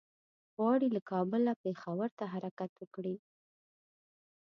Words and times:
غواړي 0.55 0.87
له 0.95 1.01
کابله 1.11 1.51
پېښور 1.63 2.09
ته 2.17 2.25
حرکت 2.33 2.71
وکړي. 2.77 3.15